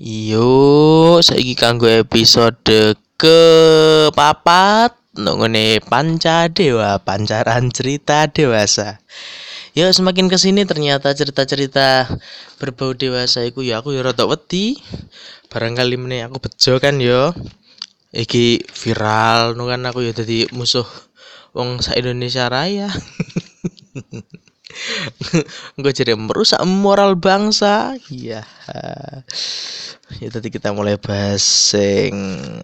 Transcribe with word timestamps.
Yo, 0.00 1.20
saiki 1.20 1.52
kanggo 1.52 1.84
episode 1.84 2.96
ke 3.20 3.40
papat 4.16 4.96
ngene 5.12 5.84
panca 5.84 6.48
dewa 6.48 6.96
pancaran 6.96 7.68
cerita 7.68 8.24
dewasa. 8.24 9.04
Ya 9.76 9.92
semakin 9.92 10.32
ke 10.32 10.40
sini 10.40 10.64
ternyata 10.64 11.12
cerita-cerita 11.12 12.08
berbau 12.56 12.96
dewasa 12.96 13.44
iku 13.44 13.60
ya 13.60 13.84
aku 13.84 13.92
ya 13.92 14.00
rada 14.00 14.24
wedi. 14.24 14.80
Barangkali 15.52 16.00
meneh 16.00 16.24
aku 16.24 16.40
bejo 16.40 16.80
kan 16.80 16.96
yo. 16.96 17.36
Iki 18.16 18.64
viral 18.72 19.60
nu 19.60 19.68
kan 19.68 19.84
aku 19.84 20.08
ya 20.08 20.16
dadi 20.16 20.48
musuh 20.56 20.88
wong 21.52 21.84
sa 21.84 21.92
Indonesia 22.00 22.48
Raya. 22.48 22.88
Gue 25.80 25.92
jadi 25.92 26.16
merusak 26.16 26.60
moral 26.64 27.16
bangsa. 27.16 27.96
Iya. 28.08 28.44
Ya 30.20 30.28
tadi 30.28 30.52
kita 30.52 30.76
mulai 30.76 31.00
bahas 31.00 31.40
sing 31.40 32.12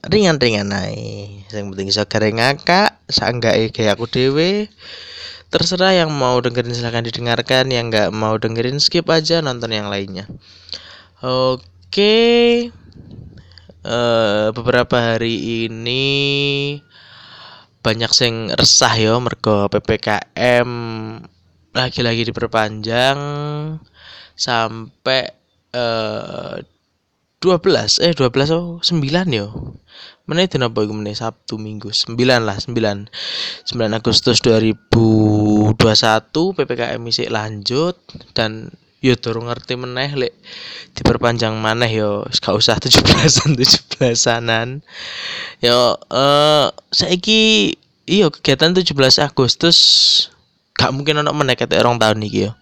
ringan-ringan 0.04 0.68
ae. 0.74 1.44
Sing 1.48 1.72
penting 1.72 1.88
iso 1.88 2.04
gareng 2.04 2.36
ngakak, 2.36 3.00
saenggake 3.08 3.72
kayak 3.72 3.96
aku 3.96 4.04
dewe. 4.10 4.68
Terserah 5.48 5.96
yang 5.96 6.12
mau 6.12 6.36
dengerin 6.44 6.76
silahkan 6.76 7.00
didengarkan, 7.00 7.72
yang 7.72 7.88
nggak 7.88 8.12
mau 8.12 8.36
dengerin 8.36 8.76
skip 8.76 9.08
aja 9.08 9.40
nonton 9.40 9.72
yang 9.72 9.88
lainnya. 9.88 10.28
Oke. 11.24 12.68
Uh, 13.88 14.52
beberapa 14.52 15.00
hari 15.00 15.64
ini 15.64 16.04
banyak 17.80 18.12
sing 18.12 18.52
resah 18.52 18.92
yo 19.00 19.16
mergo 19.22 19.70
PPKM 19.72 20.68
lagi-lagi 21.76 22.28
diperpanjang 22.28 23.18
sampai 24.38 25.28
uh, 25.74 26.56
12 27.38 28.02
eh 28.02 28.12
12 28.18 28.50
oh 28.50 28.82
9 28.82 29.30
yo 29.30 29.78
mana 30.28 30.44
itu 30.44 30.60
napa 30.60 30.84
iku 30.84 30.92
Sabtu 30.92 31.56
Minggu. 31.56 31.88
9 31.88 32.12
lah 32.44 32.60
9 32.60 32.76
9 32.76 33.08
Agustus 33.96 34.44
2021 34.44 35.72
PPKM 36.52 37.00
isih 37.08 37.32
lanjut. 37.32 37.96
Dan 38.36 38.68
yo 39.00 39.14
durung 39.16 39.48
ngerti 39.48 39.78
meneh 39.78 40.10
lek 40.18 40.34
diperpanjang 40.98 41.54
maneh 41.54 41.88
yo 42.02 42.26
gak 42.42 42.50
usah 42.50 42.82
17-an 42.82 43.54
17-anan 43.54 44.82
yo 45.62 45.94
eh 46.10 46.66
saiki 46.90 47.72
iyo 48.10 48.34
kegiatan 48.34 48.74
17 48.74 48.98
Agustus 49.22 49.78
gak 50.78 50.94
mungkin 50.94 51.20
meneh 51.20 51.58
ketek 51.58 51.82
orang 51.82 51.98
tahun 51.98 52.22
iki 52.22 52.48
yo 52.48 52.52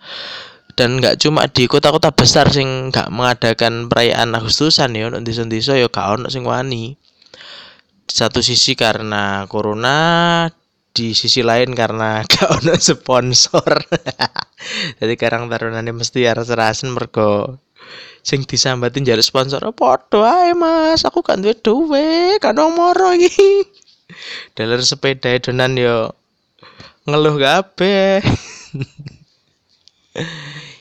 dan 0.76 1.00
nggak 1.00 1.16
cuma 1.24 1.48
di 1.48 1.64
kota-kota 1.64 2.12
besar 2.12 2.52
sing 2.52 2.92
nggak 2.92 3.08
mengadakan 3.08 3.88
perayaan 3.88 4.36
Agustusan 4.36 4.92
ya 4.92 5.08
untuk 5.08 5.24
desa-desa 5.24 5.72
ya 5.80 5.88
gak 5.88 6.20
ono 6.20 6.28
sing 6.28 6.44
wani. 6.44 6.92
Satu 8.06 8.44
sisi 8.44 8.76
karena 8.76 9.48
corona 9.48 10.44
di 10.92 11.16
sisi 11.16 11.40
lain 11.40 11.72
karena 11.72 12.20
gak 12.28 12.60
ono 12.60 12.76
sponsor. 12.76 13.72
Jadi 15.00 15.14
karang 15.16 15.48
tarunane 15.48 15.96
mesti 15.96 16.28
harus 16.28 16.52
rasen 16.52 16.92
mergo 16.92 17.56
sing 18.26 18.42
disambatin 18.42 19.06
jadi 19.06 19.22
sponsor 19.22 19.62
oh, 19.62 19.70
podo 19.70 20.26
ae 20.26 20.50
mas 20.50 21.06
aku 21.06 21.22
kan 21.22 21.38
duwe 21.38 21.54
duwe 21.54 22.08
kan 22.42 22.58
moro 22.74 23.16
iki. 23.16 23.64
Dalar 24.58 24.84
sepeda 24.84 25.30
donan 25.40 25.78
yo 25.78 26.10
ngeluh 27.06 27.38
kabeh. 27.38 28.20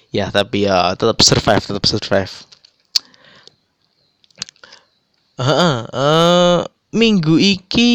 Ya 0.10 0.32
tapi 0.34 0.66
ya 0.66 0.96
tetap 0.98 1.22
survive 1.22 1.62
tetap 1.62 1.86
survive. 1.86 2.34
Uh, 5.36 5.44
uh, 5.44 5.78
uh, 5.92 6.58
minggu 6.96 7.36
iki 7.36 7.94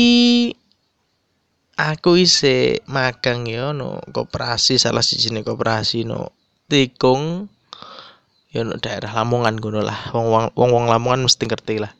aku 1.80 2.20
isi 2.20 2.76
magang 2.84 3.48
ya 3.48 3.72
no 3.72 4.04
koperasi 4.12 4.76
salah 4.76 5.00
siji 5.00 5.32
nih 5.32 5.42
koperasi 5.42 6.04
no 6.06 6.30
tikung. 6.70 7.50
Ya 8.54 8.62
no 8.62 8.76
daerah 8.76 9.10
Lamongan 9.10 9.58
ngono 9.58 9.80
lah. 9.80 10.12
Wong 10.12 10.30
wong 10.30 10.44
wong, 10.54 10.70
wong 10.70 10.86
Lamongan 10.86 11.24
mesti 11.26 11.48
ngerti 11.48 11.82
lah. 11.82 11.92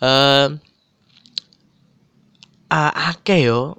Uh, 0.00 0.56
uh, 2.72 2.92
akeh 3.14 3.46
yo 3.46 3.76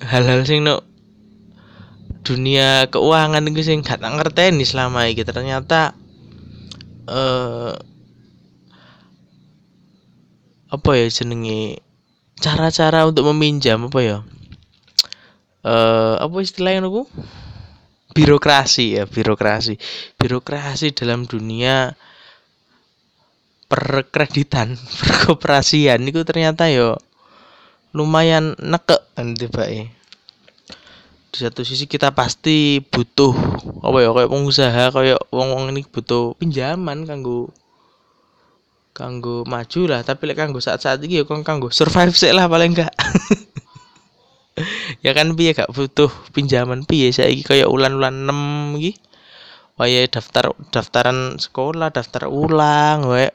hal-hal 0.00 0.44
sing 0.48 0.64
no 0.64 0.84
dunia 2.20 2.88
keuangan 2.92 3.48
itu 3.48 3.64
sing 3.64 3.80
gak 3.80 4.00
ngerteni 4.00 4.64
selama 4.64 5.08
ini 5.08 5.24
ternyata 5.24 5.96
eh 7.08 7.74
apa 10.70 10.90
ya 10.94 11.06
jenenge? 11.10 11.82
Cara-cara 12.40 13.04
untuk 13.04 13.26
meminjam 13.34 13.90
apa 13.90 14.00
ya? 14.00 14.18
Eh 15.66 16.14
apa 16.22 16.36
istilahnya 16.40 16.86
aku 16.86 17.04
birokrasi 18.14 19.02
ya 19.02 19.04
birokrasi. 19.10 19.74
Birokrasi 20.16 20.94
dalam 20.94 21.26
dunia 21.26 21.98
perkreditan 23.66 24.78
perkoperasian. 25.02 26.06
Itu 26.06 26.22
ternyata 26.22 26.70
yo 26.70 26.94
lumayan 27.92 28.54
nekek. 28.58 29.02
Kan 29.14 29.34
tiba 29.34 29.66
di 31.30 31.38
satu 31.38 31.62
sisi 31.62 31.86
kita 31.86 32.10
pasti 32.10 32.82
butuh 32.82 33.30
apa 33.86 34.02
ya 34.02 34.10
kayak 34.10 34.30
pengusaha 34.34 34.84
kayak 34.90 35.20
wong-wong 35.30 35.70
ini 35.70 35.86
butuh 35.86 36.34
pinjaman 36.34 37.06
kanggo 37.06 37.54
kanggo 38.90 39.46
maju 39.46 39.80
lah. 39.86 40.02
Tapi 40.02 40.26
lek 40.26 40.36
kanggo 40.36 40.58
saat-saat 40.58 40.98
ini 41.06 41.22
ya 41.22 41.24
kanggo 41.24 41.70
survive 41.70 42.12
sih 42.18 42.34
lah 42.34 42.50
paling 42.50 42.74
enggak. 42.74 42.94
Ya 45.00 45.16
kan 45.16 45.32
piye 45.40 45.56
gak 45.56 45.72
butuh 45.72 46.12
pinjaman 46.36 46.84
piye? 46.84 47.08
Saiki 47.08 47.40
kayak 47.40 47.72
ulan-ulan 47.72 48.28
6 48.28 48.76
iki. 48.76 48.92
Wayahe 49.80 50.12
daftar 50.12 50.52
daftaran 50.68 51.40
sekolah 51.40 51.88
daftar 51.88 52.28
ulang 52.28 53.08
wae. 53.08 53.32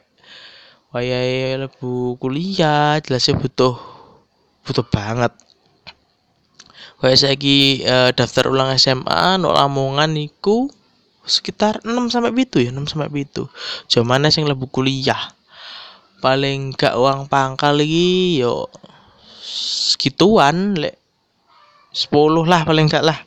Wayahe 0.94 1.66
lebu 1.66 2.14
kuliah 2.22 3.02
jelasnya 3.02 3.42
butuh 3.42 3.95
butuh 4.66 4.82
banget. 4.82 5.32
Kayak 6.98 7.18
saiki 7.22 7.86
uh, 7.86 8.10
daftar 8.10 8.50
ulang 8.50 8.74
SMA 8.74 9.38
no 9.38 9.54
Lamongan 9.54 10.16
niku 10.16 10.66
sekitar 11.26 11.82
6 11.82 11.92
sampai 12.10 12.32
itu 12.38 12.62
ya 12.62 12.70
6 12.70 12.86
sampai 12.86 13.26
itu 13.26 13.50
mana 14.02 14.32
sing 14.32 14.46
lebu 14.46 14.66
kuliah. 14.66 15.34
Paling 16.18 16.74
gak 16.74 16.96
uang 16.98 17.30
pangkal 17.30 17.78
lagi 17.78 18.40
yo 18.42 18.66
segituan 19.46 20.74
lek 20.74 20.98
10 21.94 22.10
lah 22.48 22.66
paling 22.66 22.90
gak 22.90 23.06
lah. 23.06 23.18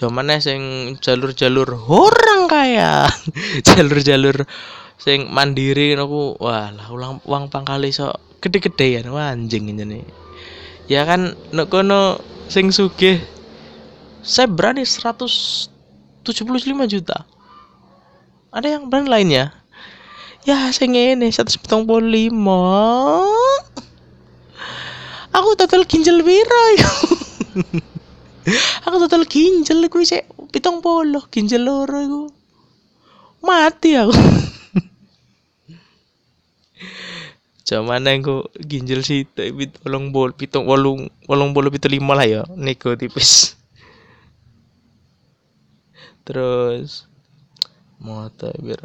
Mana 0.00 0.40
sing 0.40 0.96
jalur-jalur 0.96 1.76
orang 1.76 2.48
kaya. 2.48 3.04
Jalur-jalur 3.68 4.48
sing 4.96 5.28
mandiri 5.28 5.92
aku 5.96 6.40
wah 6.40 6.72
lah 6.72 6.88
ulang 6.88 7.20
uang 7.28 7.52
pangkal 7.52 7.84
iso 7.84 8.12
gede-gedean. 8.40 9.12
Wah 9.12 9.32
anjing 9.32 9.70
ini 9.70 10.02
ya 10.90 11.06
kan 11.06 11.38
nek 11.54 11.70
kono 11.70 12.18
sing 12.50 12.74
sugih 12.74 13.22
saya 14.26 14.50
berani 14.50 14.82
175 14.82 15.70
juta. 16.90 17.22
Ada 18.50 18.80
yang 18.80 18.90
berani 18.90 19.06
lainnya? 19.06 19.54
Ya 20.42 20.66
saya 20.74 20.90
ini 20.90 21.30
175 21.30 21.62
aku 25.30 25.54
total 25.54 25.86
ginjal 25.86 26.26
biro 26.26 26.64
aku 28.86 28.96
total 29.06 29.22
ginjal 29.26 29.82
sih 30.02 30.22
pitong 30.50 30.82
polo 30.82 31.22
ginjal 31.30 31.62
loro 31.62 31.98
aku 32.02 32.26
mati 33.46 33.94
aku 33.94 34.12
Cuman 37.70 38.02
aku 38.02 38.50
ginjal 38.66 39.06
sih 39.06 39.22
tapi 39.30 39.70
tolong 39.70 40.10
bol 40.10 40.34
pitung 40.34 40.66
walung 40.66 41.06
walung 41.30 41.54
bolu 41.54 41.70
pitu 41.70 41.86
lima 41.86 42.18
lah 42.18 42.26
ya 42.26 42.42
neko 42.58 42.98
tipis. 42.98 43.54
Terus 46.26 47.06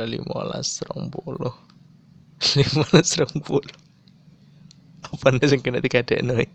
lima 0.05 0.45
belas 0.45 0.77
serong 0.77 1.09
bolu 1.09 1.49
lima 2.61 2.85
belas 2.93 3.09
serong 3.09 3.41
bolu 3.41 3.73
apa 5.01 5.33
nih 5.33 5.49
sing 5.49 5.65
kena 5.65 5.81
tiga 5.81 6.05
dek 6.05 6.21
noy? 6.21 6.45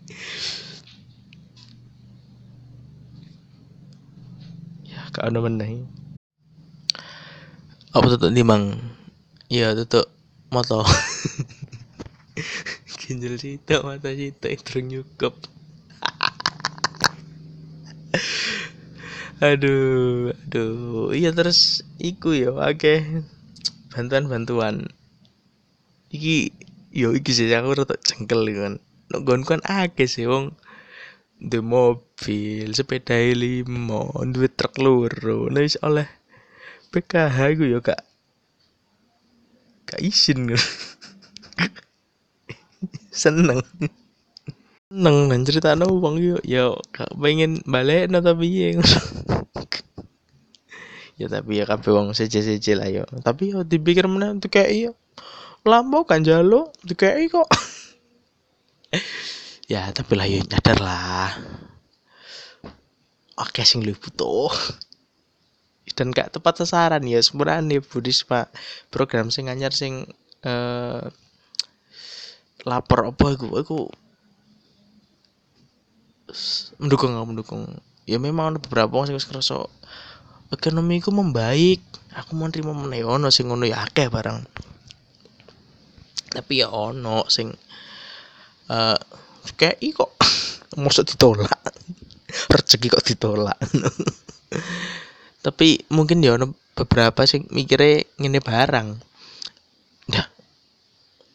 Ya 4.87 5.03
kau 5.11 5.27
ada 5.27 5.43
menang 5.43 5.83
apa 7.91 8.07
tuh 8.07 8.31
mang? 8.47 8.79
Iya 9.51 9.75
tuh 9.83 10.07
moto 10.47 10.87
ginjal 13.11 13.35
sita 13.35 13.83
mata 13.83 14.15
sita 14.15 14.47
itu 14.47 14.79
nyukup 14.79 15.35
aduh 19.41 20.31
aduh. 20.35 21.11
Iya 21.15 21.33
terus 21.33 21.81
iku 21.97 22.31
ya 22.35 22.53
oke 22.55 23.25
bantuan-bantuan. 23.91 24.87
Iki 26.11 26.51
yo 26.91 27.15
iki 27.15 27.31
sih 27.35 27.47
aku 27.51 27.83
rada 27.83 27.95
jengkel 27.99 28.47
kan. 28.53 28.73
Nek 29.11 29.21
kan 29.47 29.61
akeh 29.65 30.07
sih 30.07 30.27
wong. 30.27 30.55
Di 31.41 31.57
mobil 31.57 32.69
sepeda 32.77 33.17
limo 33.17 34.13
duwe 34.29 34.47
truk 34.51 34.77
loro. 34.77 35.49
Nek 35.49 35.81
oleh 35.81 36.07
PKH 36.91 37.37
iku 37.57 37.63
yo 37.65 37.79
gak 37.81 38.03
gak 39.87 40.01
izin 40.03 40.51
seneng. 43.11 43.59
Seneng 44.87 45.17
dan 45.31 45.41
cerita 45.43 45.75
no 45.75 45.99
bang 45.99 46.15
yo 46.19 46.35
yo 46.43 46.79
gak 46.95 47.11
pengen 47.15 47.63
balik 47.63 48.11
no 48.11 48.19
tapi 48.19 48.47
ya 48.51 48.79
ya 51.19 51.27
tapi 51.29 51.61
ya 51.61 51.69
kabeh 51.69 51.91
wong 51.91 52.17
seje-seje 52.17 52.73
lah 52.73 52.89
yo. 52.89 53.03
Tapi 53.21 53.53
yo 53.53 53.67
dipikir 53.67 54.07
mana 54.09 54.35
tuh 54.39 54.49
kayak 54.49 54.71
iya 54.71 54.91
lambo 55.61 56.01
kan 56.07 56.25
jalo 56.25 56.73
tuh 56.87 56.97
kayak 56.97 57.29
kok. 57.29 57.49
Ya 59.71 59.87
tapi 59.95 60.19
lah 60.19 60.27
yo 60.27 60.43
nyadar 60.43 60.83
lah. 60.83 61.31
Oke 63.39 63.63
sing 63.63 63.87
lu 63.87 63.95
butuh. 63.95 64.51
Dan 65.95 66.11
gak 66.11 66.35
tepat 66.35 66.59
sasaran 66.63 67.03
ya 67.03 67.19
sebenarnya 67.23 67.83
Budisma 67.83 68.47
program 68.91 69.31
sing 69.31 69.47
anyar 69.47 69.71
sing 69.75 70.07
eh, 70.43 71.03
lapor 72.67 73.09
apa 73.09 73.25
iku? 73.33 73.47
Iku 73.57 73.79
mendukung 76.79 77.13
mendukung. 77.27 77.63
Ya 78.07 78.17
memang 78.17 78.55
ada 78.55 78.59
beberapa 78.59 78.97
orang 78.97 79.13
sing 79.13 79.19
kerasa 79.19 79.67
ekonomi 80.51 80.99
ku 80.99 81.13
membaik 81.13 81.79
aku 82.15 82.35
mau 82.35 82.49
terima 82.51 82.73
meneh. 82.75 83.05
Ono 83.05 83.29
sing 83.29 83.51
ngono 83.51 83.67
ya 83.67 83.83
akeh 83.85 84.07
barang. 84.11 84.39
Tapi 86.31 86.53
ya 86.63 86.71
ono 86.71 87.27
sing 87.27 87.51
eh 88.71 88.95
uh, 88.95 88.97
kayak 89.59 89.79
kok 89.95 90.11
maksud 90.81 91.07
ditolak. 91.07 91.59
Rezeki 92.51 92.87
kok 92.87 93.05
ditolak. 93.05 93.59
Tapi 95.45 95.83
mungkin 95.91 96.23
ya 96.23 96.37
ono 96.39 96.55
beberapa 96.77 97.27
sing 97.27 97.49
mikirnya 97.51 98.07
ngene 98.21 98.39
barang 98.39 99.10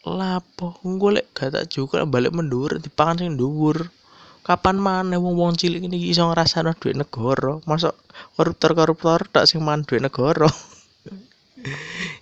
lapo 0.06 0.78
golek 0.86 1.34
gak 1.34 1.50
tak 1.50 1.66
juga 1.66 2.06
balik 2.06 2.30
mendur 2.30 2.78
dipangan 2.78 3.26
sing 3.26 3.34
dhuwur. 3.34 3.90
Kapan 4.46 4.78
mana 4.78 5.18
wong-wong 5.18 5.58
cilik 5.58 5.82
ini 5.82 6.06
iso 6.06 6.22
ngrasakno 6.30 6.70
duit 6.78 6.94
negara? 6.94 7.58
Masuk 7.66 7.98
koruptor-koruptor 8.38 9.26
tak 9.26 9.50
sing 9.50 9.58
mangan 9.66 9.82
duit 9.82 10.02
negara. 10.02 10.46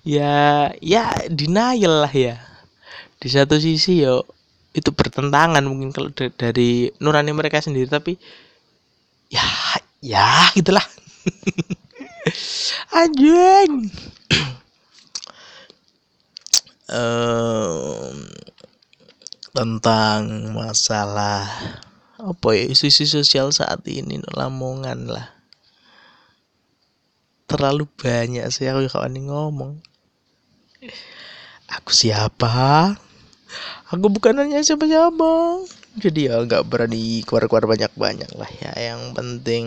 Ya 0.04 0.72
ya 0.80 1.12
denial 1.28 2.08
lah 2.08 2.12
ya. 2.12 2.40
Di 3.20 3.28
satu 3.28 3.60
sisi 3.60 4.00
yo 4.00 4.24
itu 4.72 4.88
bertentangan 4.88 5.60
mungkin 5.68 5.92
kalau 5.92 6.08
dari 6.12 6.88
nurani 6.96 7.36
mereka 7.36 7.60
sendiri 7.60 7.84
tapi 7.88 8.16
ya 9.28 9.44
ya 10.00 10.48
gitulah. 10.56 10.84
Anjing 13.00 13.92
tentang 19.54 20.52
masalah 20.52 21.46
apa 22.18 22.48
ya 22.56 22.64
isu-isu 22.70 23.06
sosial 23.06 23.52
saat 23.52 23.84
ini 23.86 24.20
lamongan 24.32 25.08
lah. 25.08 25.28
Terlalu 27.44 27.86
banyak 27.86 28.48
sih 28.48 28.66
aku 28.66 28.88
kawan 28.88 29.20
ngomong. 29.20 29.78
Aku 31.70 31.92
siapa? 31.92 32.96
Aku 33.92 34.10
bukan 34.10 34.40
hanya 34.40 34.64
siapa-siapa. 34.64 35.62
Jadi 36.00 36.26
ya 36.26 36.42
nggak 36.42 36.66
berani 36.66 37.22
keluar-keluar 37.22 37.70
banyak-banyak 37.70 38.30
lah 38.34 38.50
ya. 38.58 38.72
Yang 38.74 39.00
penting 39.14 39.64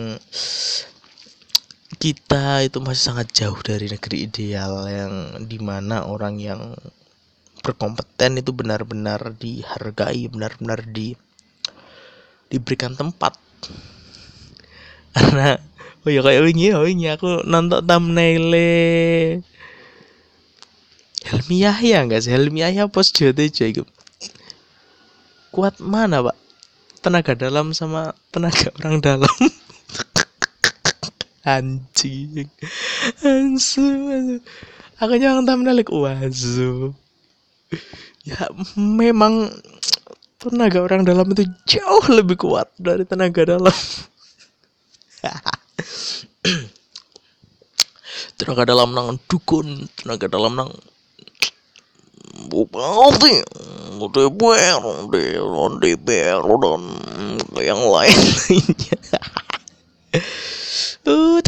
kita 1.96 2.68
itu 2.68 2.78
masih 2.84 3.02
sangat 3.10 3.32
jauh 3.32 3.56
dari 3.64 3.88
negeri 3.88 4.28
ideal 4.28 4.84
yang 4.86 5.14
di 5.48 5.56
mana 5.56 6.04
orang 6.04 6.36
yang 6.36 6.76
berkompeten 7.68 8.40
itu 8.40 8.56
benar-benar 8.56 9.36
dihargai 9.36 10.24
benar-benar 10.32 10.80
di 10.88 11.12
diberikan 12.48 12.96
tempat. 12.96 13.36
Karena 15.12 15.60
oh 16.00 16.08
ya 16.08 16.24
kayak 16.24 16.48
wingi 16.48 16.72
oh 16.72 16.88
ini 16.88 17.12
aku 17.12 17.44
nonton 17.44 17.84
thumbnail 17.84 18.56
Helmi 21.28 21.60
Yahya 21.60 22.08
enggak 22.08 22.24
sih? 22.24 22.32
Helmi 22.32 22.64
Yahya 22.64 22.88
pos 22.88 23.12
JTJ 23.12 23.76
itu. 23.76 23.84
Kuat 25.52 25.76
mana 25.76 26.24
pak? 26.24 26.36
Tenaga 27.04 27.36
dalam 27.36 27.76
sama 27.76 28.16
tenaga 28.32 28.72
orang 28.80 29.04
dalam. 29.04 29.36
Anjing. 31.44 32.48
Ansu 33.20 33.84
aku 34.98 35.14
jangan 35.20 35.44
tahu 35.44 35.68
like 35.68 35.92
ya 38.28 38.48
memang 38.76 39.52
tenaga 40.38 40.78
orang 40.86 41.02
dalam 41.02 41.26
itu 41.34 41.44
jauh 41.66 42.06
lebih 42.10 42.38
kuat 42.38 42.70
dari 42.78 43.02
tenaga 43.02 43.42
dalam. 43.44 43.76
Tenaga 48.38 48.62
dalam 48.70 48.94
nang 48.94 49.18
dukun 49.26 49.90
tenaga 49.98 50.30
dalam 50.30 50.54
nang 50.54 50.70
bupati 52.46 53.42
DPR 53.98 54.82
DPR 55.82 56.42
dan 56.46 56.82
yang 57.58 57.82
lain 57.82 58.14
lainnya 58.14 58.98
uh 61.02 61.38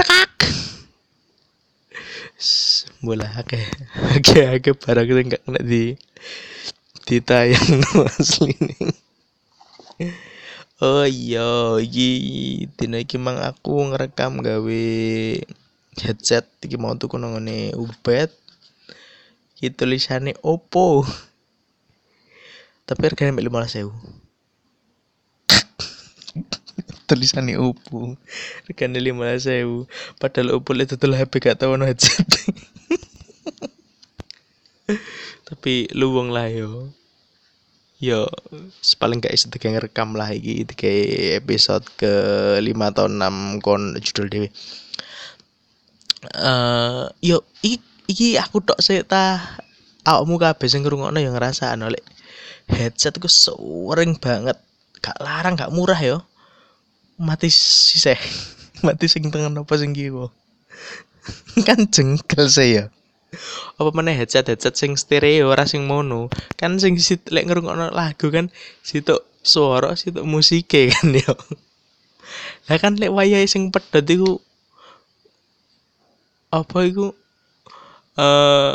bola 3.01 3.27
oke. 3.41 3.61
Oke 4.17 4.41
oke 4.61 4.71
barang 4.77 5.07
kita 5.09 5.21
nggak 5.25 5.43
kena 5.49 5.61
di 5.65 5.97
ditayang 7.09 7.81
asli 8.07 8.53
nih 8.61 8.93
oh 10.81 11.05
iya 11.05 11.77
iki 11.77 12.11
dina 12.81 13.05
iki 13.05 13.21
mang 13.21 13.37
aku 13.37 13.93
ngerekam 13.93 14.41
gawe 14.41 14.85
headset 16.01 16.49
iki 16.65 16.81
mau 16.81 16.97
tuku 16.97 17.21
nang 17.21 17.37
ngene 17.37 17.77
Ubed. 17.77 18.33
Iki 19.61 19.77
tulisane 19.77 20.33
Oppo. 20.41 21.05
Tapi 22.89 23.01
harganya 23.07 23.37
lima 23.39 23.61
belas 23.61 23.77
sewu 23.77 23.93
tulisannya 27.09 27.61
Oppo. 27.61 28.17
Regane 28.65 28.99
lima 29.05 29.37
sewu 29.37 29.85
padahal 30.17 30.57
Oppo 30.57 30.73
itu 30.73 30.97
tuh 30.97 31.13
HP 31.13 31.45
gak 31.45 31.61
tau 31.61 31.77
no 31.77 31.85
headset 31.85 32.25
tapi 35.47 35.91
luwung 35.93 36.33
lah 36.33 36.49
yo. 36.49 36.91
Yo 38.01 38.25
paling 38.97 39.21
gak 39.21 39.37
kayak 39.61 39.93
rekam 39.93 40.17
lah 40.17 40.33
iki 40.33 40.65
kayak 40.73 41.45
episode 41.45 41.85
ke 42.01 42.13
lima 42.65 42.89
atau 42.89 43.13
enam 43.13 43.61
kon 43.61 43.93
judul 44.01 44.33
dewi 44.33 44.49
uh, 46.41 47.09
yo 47.21 47.45
iki, 47.61 47.81
iki 48.09 48.29
aku 48.37 48.61
tok 48.65 48.81
sih 48.81 49.05
ta 49.05 49.41
awakmu 50.05 50.41
kabeh 50.41 50.69
sing 50.69 50.85
ngrungokno 50.85 51.21
yang 51.21 51.37
ngerasa 51.37 51.77
oleh 51.77 52.01
headset 52.69 53.17
ku 53.21 53.29
sering 53.29 54.17
banget 54.17 54.57
gak 55.01 55.17
larang 55.21 55.57
gak 55.57 55.73
murah 55.73 55.99
yo. 56.01 56.25
Mati 57.21 57.53
sih 57.53 58.17
mati 58.87 59.05
sing 59.13 59.29
tengah 59.29 59.53
apa 59.53 59.75
sing 59.77 59.93
kiwa 59.93 60.33
kan 61.69 61.85
jengkel 61.93 62.49
saya 62.49 62.89
apa 63.79 63.91
mana 63.95 64.11
headset 64.13 64.51
headset 64.51 64.75
sing 64.75 64.99
stereo 64.99 65.51
ora 65.51 65.65
sing 65.65 65.87
mono? 65.87 66.31
Kan 66.59 66.77
sing 66.83 66.99
sit 66.99 67.27
lek 67.31 67.47
ngrungokno 67.47 67.95
lagu 67.95 68.29
kan 68.29 68.51
situ 68.83 69.17
suara 69.41 69.95
situ 69.95 70.23
musike 70.27 70.89
kan 70.95 71.15
yo. 71.15 71.35
Lah 72.69 72.77
kan 72.79 72.99
lek 72.99 73.11
wayahe 73.11 73.47
sing 73.47 73.71
pedot 73.71 74.07
iku 74.07 74.43
apa 76.51 76.79
iku 76.83 77.15
eh 78.19 78.75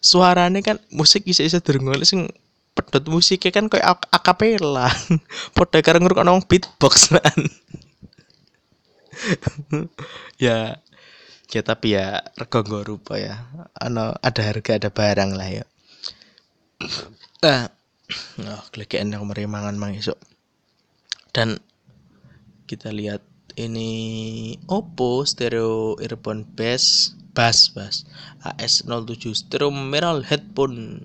suarane 0.00 0.64
kan 0.64 0.80
musik 0.88 1.28
bisa-bisa 1.28 1.60
dirungokno 1.60 2.04
sing 2.08 2.30
pedot 2.76 3.04
musiknya 3.08 3.50
kan 3.52 3.66
kayak 3.72 4.04
akapela 4.12 4.92
podo 5.56 5.78
karo 5.80 5.98
ngrungokno 6.00 6.44
beatbox 6.44 7.08
kan. 7.16 7.40
Ya 10.36 10.80
ya 11.50 11.62
tapi 11.62 11.94
ya 11.94 12.22
rego 12.34 12.62
rupa 12.82 13.18
ya. 13.18 13.46
Ano 13.78 14.14
ada 14.18 14.40
harga 14.42 14.78
ada 14.78 14.90
barang 14.90 15.30
lah 15.34 15.48
ya. 15.50 15.64
Ah 17.44 17.70
oh, 18.42 18.62
kelekean 18.70 19.10
yang 19.10 19.26
merimangan 19.26 19.74
mang 19.74 19.94
esok 19.96 20.18
dan 21.34 21.58
kita 22.66 22.90
lihat 22.94 23.22
ini 23.56 23.90
Oppo 24.68 25.24
stereo 25.24 25.96
earphone 26.00 26.44
bass 26.44 27.14
bass 27.36 27.72
bass 27.72 28.08
AS07 28.44 29.36
stereo 29.36 29.68
mineral 29.72 30.24
headphone. 30.24 31.04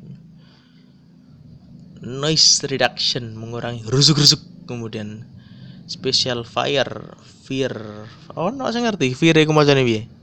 Noise 2.02 2.66
reduction 2.66 3.38
mengurangi 3.38 3.86
rusuk-rusuk. 3.86 4.42
Kemudian 4.66 5.28
special 5.86 6.42
fire 6.48 7.14
fear. 7.46 8.08
Oh 8.34 8.50
no 8.50 8.66
saya 8.74 8.90
ngerti. 8.90 9.14
Fear 9.14 9.46
iku 9.46 9.54
macane 9.54 9.86
piye 9.86 10.21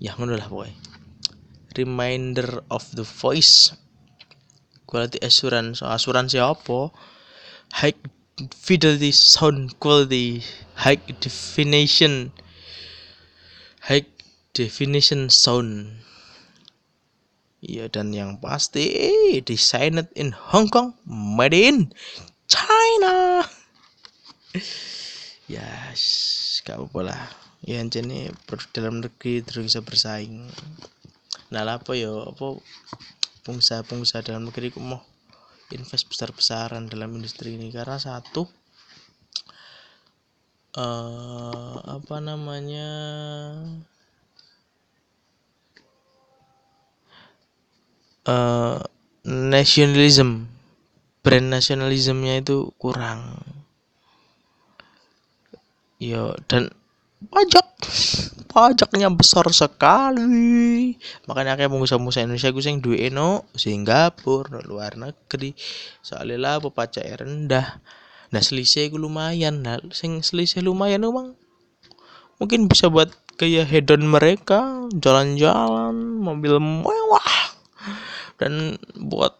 ya 0.00 0.16
ngono 0.16 0.34
lah 0.34 0.48
pokoknya 0.48 0.90
reminder 1.76 2.62
of 2.70 2.90
the 2.94 3.06
voice. 3.06 3.74
Quality 4.86 5.22
assurance. 5.22 5.82
Asuransi 5.82 6.42
apa? 6.42 6.90
High 7.78 7.94
fidelity 8.50 9.14
sound 9.14 9.78
quality. 9.78 10.42
High 10.74 10.98
definition. 11.22 12.34
High 13.86 14.06
definition 14.50 15.30
sound. 15.30 16.02
Iya 17.60 17.92
dan 17.92 18.16
yang 18.16 18.40
pasti 18.40 18.88
designed 19.44 20.08
in 20.16 20.32
Hong 20.32 20.72
Kong, 20.72 20.96
made 21.04 21.52
in 21.52 21.92
China. 22.48 23.44
yes, 25.52 26.64
gak 26.64 26.80
apa 26.80 27.00
lah. 27.04 27.39
Ya 27.60 27.84
jadi 27.84 28.32
dalam 28.72 29.04
negeri 29.04 29.44
terus 29.44 29.68
bisa 29.68 29.80
bersaing. 29.84 30.48
Nah, 31.52 31.66
apa 31.66 31.92
ya 31.92 32.08
apa 32.08 32.56
pengusaha-pengusaha 33.44 34.24
dalam 34.32 34.48
negeri 34.48 34.72
ku 34.72 34.80
mau 34.80 35.02
invest 35.70 36.06
besar-besaran 36.10 36.90
dalam 36.90 37.14
industri 37.14 37.54
ini 37.54 37.70
karena 37.70 37.98
satu 37.98 38.46
uh, 40.74 41.78
apa 41.86 42.16
namanya 42.18 42.90
uh, 48.26 48.82
nasionalism 49.26 50.50
brand 51.22 51.48
nasionalismnya 51.52 52.42
itu 52.42 52.72
kurang 52.80 53.38
yo 56.00 56.32
dan 56.48 56.72
pajak. 57.28 57.66
Pajaknya 58.50 59.12
besar 59.14 59.46
sekali. 59.54 60.98
Makanya 61.30 61.54
kayak 61.54 61.70
pengusaha-pengusaha 61.70 62.26
Indonesia 62.26 62.50
gue 62.50 62.64
sing 62.64 62.82
duwe 62.82 63.12
no 63.12 63.46
Singapura 63.54 64.58
luar 64.66 64.98
negeri. 64.98 65.54
Soalnya 66.02 66.36
lah 66.40 66.56
pajak 66.58 67.04
rendah. 67.22 67.78
Nah 68.34 68.42
selisih 68.42 68.90
gue 68.90 68.98
lumayan. 68.98 69.62
Nah 69.62 69.78
sing 69.94 70.24
selisih 70.24 70.66
lumayan 70.66 71.06
emang 71.06 71.38
mungkin 72.42 72.66
bisa 72.66 72.90
buat 72.90 73.12
kayak 73.38 73.68
hedon 73.70 74.08
mereka 74.08 74.90
jalan-jalan 74.98 76.18
mobil 76.18 76.58
mewah. 76.58 77.54
Dan 78.40 78.80
buat 78.96 79.36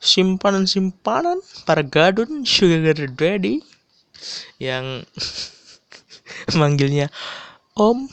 simpanan-simpanan 0.00 1.44
para 1.68 1.84
gadun 1.84 2.42
sugar 2.48 2.96
daddy 2.96 3.60
yang 4.58 5.04
manggilnya 6.60 7.08
om 7.76 8.08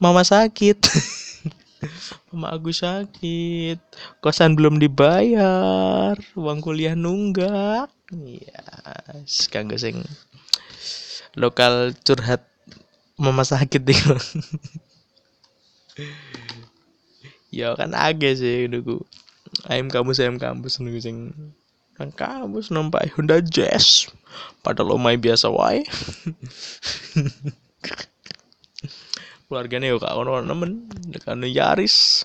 mama 0.00 0.22
sakit. 0.22 0.78
Mama 2.30 2.52
aku 2.54 2.70
sakit 2.76 3.80
kosan 4.20 4.52
belum 4.52 4.76
dibayar 4.76 6.12
uang 6.36 6.60
kuliah 6.60 6.92
nunggak. 6.92 7.88
Ya 8.12 8.60
kanggo 9.48 9.80
sing 9.80 10.04
lokal 11.34 11.96
curhat 12.04 12.44
mama 13.16 13.48
sakit 13.48 13.80
deh 13.80 13.96
ya 17.58 17.74
kan 17.74 17.96
agak 17.96 18.38
sih 18.38 18.68
nunggu. 18.68 19.00
Ayam 19.66 19.90
kampus 19.90 20.22
ayam 20.22 20.38
kampus 20.38 20.78
nunggu 20.78 21.00
sing 21.02 21.32
kampus 22.08 22.72
nampak 22.72 23.12
Honda 23.12 23.44
Jazz. 23.44 24.08
Padahal 24.64 24.96
omai 24.96 25.20
biasa 25.20 25.52
wae. 25.52 25.84
Keluarganya 29.44 29.92
yo 29.92 30.00
kak 30.00 30.16
ono 30.16 30.40
nemen. 30.40 30.88
Dekan 31.12 31.44
Yaris. 31.44 32.24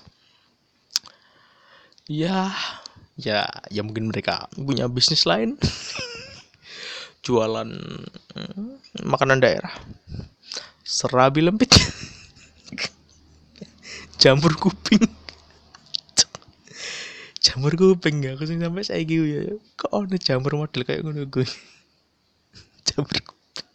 Ya 2.08 2.56
ya 3.20 3.44
ya 3.68 3.84
mungkin 3.84 4.08
mereka 4.08 4.48
punya 4.56 4.88
bisnis 4.88 5.28
lain. 5.28 5.60
Jualan 7.26 7.68
hmm, 8.32 8.80
makanan 9.04 9.44
daerah. 9.44 9.76
Serabi 10.86 11.44
lempit. 11.44 11.74
Jamur 14.22 14.56
kuping 14.56 15.04
jamur 17.56 17.72
kuping 17.72 18.20
ya 18.20 18.36
aku 18.36 18.44
sing 18.44 18.60
sampai 18.60 18.84
saya 18.84 19.00
gitu 19.00 19.24
ya 19.24 19.40
kok 19.80 19.88
ada 19.88 20.20
jamur 20.20 20.52
model 20.60 20.84
kayak 20.84 21.00
ngono 21.00 21.24
gue 21.24 21.48
jamur 22.92 23.16
kuping. 23.16 23.66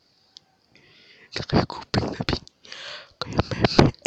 Gak 1.33 1.45
kayak 1.49 1.65
kuping 1.65 2.05
tapi 2.13 2.37
kayak 3.17 3.41
meme. 3.49 3.89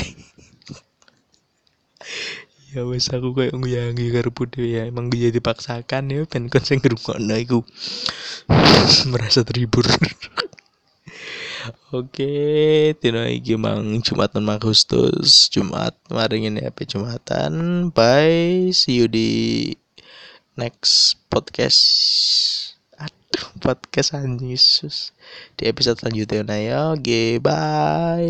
Ya 2.75 2.83
wes 2.87 3.07
aku 3.11 3.35
kayak 3.39 3.55
nguyangi 3.55 4.11
karo 4.15 4.31
dhewe 4.31 4.67
ya. 4.79 4.83
Emang 4.87 5.11
gue 5.11 5.19
jadi 5.19 5.39
dipaksakan 5.43 6.11
ya 6.11 6.23
ben 6.27 6.47
kon 6.47 6.63
sing 6.63 6.79
ngrungokno 6.79 7.35
iku. 7.35 7.67
Merasa 9.11 9.43
terhibur 9.43 9.87
Oke, 11.65 12.93
tino 13.01 13.25
iki 13.25 13.57
mang 13.57 14.05
Jumat 14.05 14.37
6 14.37 14.45
Agustus, 14.53 15.49
Jumat 15.49 15.97
maring 16.13 16.45
ini 16.53 16.61
apa 16.61 16.85
Jumatan. 16.85 17.89
Bye, 17.89 18.69
see 18.77 19.01
you 19.01 19.09
di 19.09 19.73
next 20.61 21.17
podcast. 21.33 21.81
Aduh, 23.01 23.49
podcast 23.65 24.13
anjing. 24.13 24.61
Di 25.57 25.65
episode 25.65 26.05
selanjutnya 26.05 26.45
ya. 26.61 26.93
Oke, 26.93 27.41
bye. 27.41 28.29